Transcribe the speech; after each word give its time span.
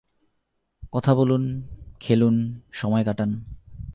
কথা 0.93 1.15
বলুন, 1.15 1.43
খেলুন, 1.99 2.35
সময় 2.71 3.03
কাটান। 3.03 3.31